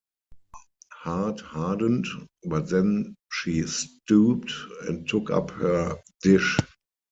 Her 1.03 1.11
heart 1.11 1.41
hardened; 1.41 2.07
but 2.45 2.67
then 2.71 3.13
she 3.31 3.61
stooped 3.67 4.51
and 4.87 5.07
took 5.07 5.29
up 5.29 5.51
her 5.51 5.95
dish. 6.23 6.57